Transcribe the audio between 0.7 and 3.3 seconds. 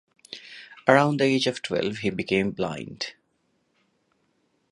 Around the age of twelve he became blind.